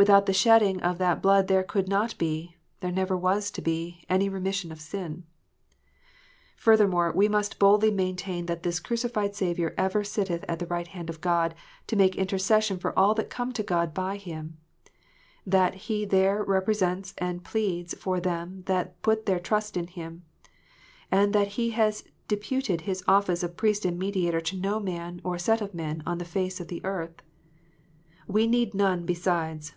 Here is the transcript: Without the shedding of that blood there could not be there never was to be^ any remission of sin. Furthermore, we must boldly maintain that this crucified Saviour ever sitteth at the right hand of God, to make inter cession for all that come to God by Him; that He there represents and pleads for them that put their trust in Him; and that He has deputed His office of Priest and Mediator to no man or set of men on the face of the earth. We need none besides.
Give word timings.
Without 0.00 0.26
the 0.26 0.32
shedding 0.32 0.80
of 0.80 0.98
that 0.98 1.20
blood 1.20 1.48
there 1.48 1.64
could 1.64 1.88
not 1.88 2.16
be 2.18 2.54
there 2.78 2.92
never 2.92 3.16
was 3.16 3.50
to 3.50 3.60
be^ 3.60 4.04
any 4.08 4.28
remission 4.28 4.70
of 4.70 4.80
sin. 4.80 5.24
Furthermore, 6.56 7.10
we 7.12 7.26
must 7.26 7.58
boldly 7.58 7.90
maintain 7.90 8.46
that 8.46 8.62
this 8.62 8.78
crucified 8.78 9.34
Saviour 9.34 9.74
ever 9.76 10.04
sitteth 10.04 10.44
at 10.46 10.60
the 10.60 10.68
right 10.68 10.86
hand 10.86 11.10
of 11.10 11.20
God, 11.20 11.52
to 11.88 11.96
make 11.96 12.14
inter 12.14 12.38
cession 12.38 12.78
for 12.78 12.96
all 12.96 13.12
that 13.14 13.28
come 13.28 13.50
to 13.54 13.64
God 13.64 13.92
by 13.92 14.18
Him; 14.18 14.56
that 15.44 15.74
He 15.74 16.04
there 16.04 16.44
represents 16.44 17.12
and 17.18 17.42
pleads 17.42 17.94
for 17.94 18.20
them 18.20 18.62
that 18.66 19.02
put 19.02 19.26
their 19.26 19.40
trust 19.40 19.76
in 19.76 19.88
Him; 19.88 20.22
and 21.10 21.32
that 21.32 21.48
He 21.48 21.70
has 21.70 22.04
deputed 22.28 22.82
His 22.82 23.02
office 23.08 23.42
of 23.42 23.56
Priest 23.56 23.84
and 23.84 23.98
Mediator 23.98 24.40
to 24.42 24.56
no 24.56 24.78
man 24.78 25.20
or 25.24 25.38
set 25.38 25.60
of 25.60 25.74
men 25.74 26.04
on 26.06 26.18
the 26.18 26.24
face 26.24 26.60
of 26.60 26.68
the 26.68 26.84
earth. 26.84 27.16
We 28.28 28.46
need 28.46 28.74
none 28.74 29.04
besides. 29.04 29.74